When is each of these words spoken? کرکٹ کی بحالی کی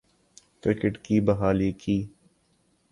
کرکٹ 0.63 0.97
کی 1.03 1.19
بحالی 1.21 1.71
کی 1.71 2.01